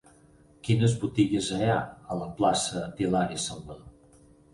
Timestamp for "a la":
2.15-2.29